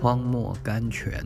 [0.00, 1.22] 荒漠甘泉。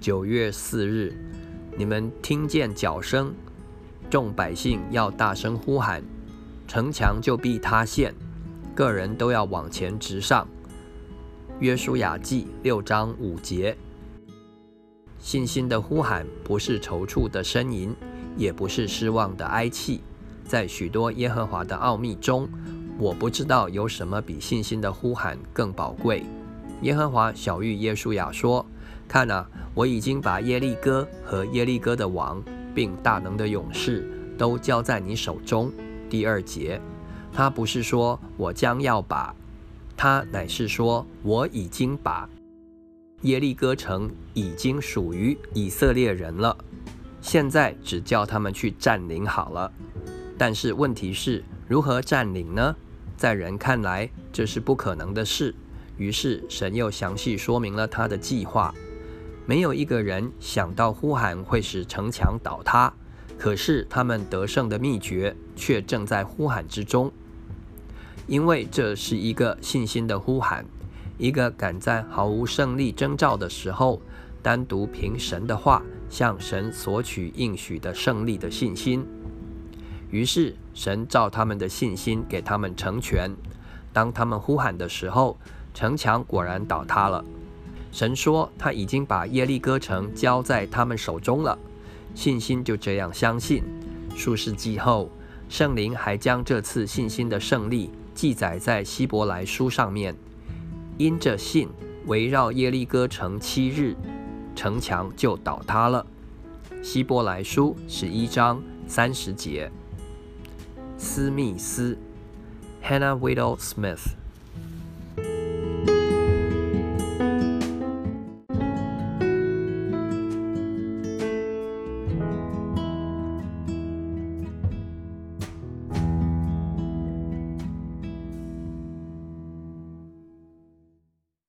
[0.00, 1.12] 九月四日，
[1.76, 3.34] 你们听见脚声，
[4.08, 6.00] 众百姓要大声呼喊，
[6.68, 8.14] 城墙就必塌陷，
[8.72, 10.46] 个人都要往前直上。
[11.58, 13.76] 约书亚记六章五节。
[15.18, 17.94] 信心的呼喊不是踌躇的呻吟，
[18.36, 20.00] 也不是失望的哀泣。
[20.44, 22.48] 在许多耶和华的奥秘中，
[22.98, 26.24] 我不知道有什么比信心的呼喊更宝贵。
[26.82, 28.64] 耶和华小玉耶稣雅说
[29.08, 32.42] ：“看啊，我已经把耶利哥和耶利哥的王，
[32.74, 35.72] 并大能的勇士都交在你手中。”
[36.08, 36.80] 第二节，
[37.32, 39.34] 他不是说我将要把，
[39.96, 42.28] 他乃是说我已经把。
[43.22, 46.56] 耶利哥城已经属于以色列人了，
[47.22, 49.72] 现在只叫他们去占领好了。
[50.36, 52.76] 但是问题是如何占领呢？
[53.16, 55.54] 在人看来这是不可能的事。
[55.96, 58.74] 于是神又详细说明了他的计划。
[59.46, 62.92] 没有一个人想到呼喊会使城墙倒塌，
[63.38, 67.10] 可是他们得胜的秘诀却正在呼喊之中，
[68.26, 70.66] 因为这是一个信心的呼喊。
[71.18, 74.00] 一个敢在毫无胜利征兆的时候，
[74.42, 79.06] 单独凭神的话向神索取应许的胜利的信心。
[80.10, 83.30] 于是神照他们的信心给他们成全。
[83.92, 85.38] 当他们呼喊的时候，
[85.72, 87.24] 城墙果然倒塌了。
[87.90, 91.58] 神说他已经把耶利哥城交在他们手中了。
[92.14, 93.64] 信心就这样相信。
[94.14, 95.10] 数世纪后，
[95.48, 100.14] 圣灵还将这次信心的胜利记载在希伯来书上面。
[100.98, 101.68] 因着信，
[102.06, 103.94] 围绕耶利哥城七日，
[104.54, 106.06] 城墙就倒塌了。
[106.82, 109.70] 希伯来书十一章三十节。
[110.96, 111.98] 斯密斯
[112.82, 114.14] （Hannah Widow Smith）。